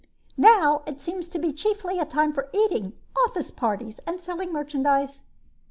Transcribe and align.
Now 0.35 0.81
it 0.87 0.99
seems 0.99 1.27
to 1.27 1.37
be 1.37 1.53
chiefly 1.53 1.99
a 1.99 2.05
time 2.05 2.33
for 2.33 2.49
eating, 2.53 2.93
office 3.23 3.51
parties, 3.51 3.99
and 4.07 4.19
selling 4.19 4.51
merchandise." 4.51 5.21